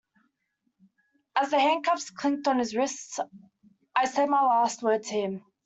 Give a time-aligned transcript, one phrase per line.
[1.35, 3.19] As the handcuffs clinked on his wrists
[3.95, 5.45] I said my last word to him.